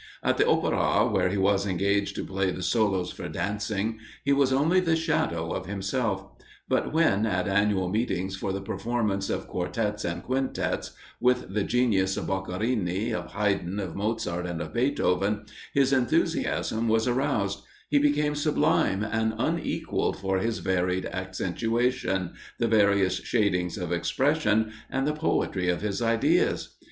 At 0.23 0.37
the 0.39 0.47
Opera, 0.47 1.07
where 1.09 1.29
he 1.29 1.37
was 1.37 1.67
engaged 1.67 2.15
to 2.15 2.25
play 2.25 2.49
the 2.49 2.63
solos 2.63 3.11
for 3.11 3.29
dancing, 3.29 3.99
he 4.25 4.33
was 4.33 4.51
only 4.51 4.79
the 4.79 4.95
shadow 4.95 5.51
of 5.53 5.67
himself; 5.67 6.25
but 6.67 6.91
when 6.91 7.27
at 7.27 7.47
annual 7.47 7.87
meetings 7.87 8.35
for 8.35 8.51
the 8.51 8.63
performance 8.63 9.29
of 9.29 9.47
quartetts 9.47 10.03
and 10.03 10.23
quintetts, 10.23 10.93
with 11.19 11.53
the 11.53 11.63
genius 11.63 12.17
of 12.17 12.25
Boccherini, 12.25 13.13
of 13.13 13.33
Haydn, 13.33 13.79
of 13.79 13.95
Mozart, 13.95 14.47
and 14.47 14.59
of 14.59 14.73
Beethoven, 14.73 15.45
his 15.71 15.93
enthusiasm 15.93 16.87
was 16.87 17.07
aroused; 17.07 17.61
he 17.91 17.99
became 17.99 18.33
sublime 18.33 19.03
and 19.03 19.35
unequalled 19.37 20.17
for 20.17 20.39
his 20.39 20.57
varied 20.57 21.05
accentuation, 21.05 22.33
the 22.57 22.67
various 22.67 23.17
shadings 23.17 23.77
of 23.77 23.91
expression, 23.91 24.73
and 24.89 25.05
the 25.05 25.13
poetry 25.13 25.69
of 25.69 25.81
his 25.81 26.01
ideas. 26.01 26.75